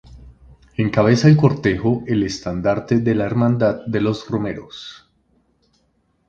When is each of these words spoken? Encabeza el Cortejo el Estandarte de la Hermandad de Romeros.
Encabeza 0.77 1.27
el 1.27 1.37
Cortejo 1.37 2.03
el 2.07 2.23
Estandarte 2.23 2.97
de 3.01 3.13
la 3.13 3.25
Hermandad 3.25 3.85
de 3.85 3.99
Romeros. 4.27 5.07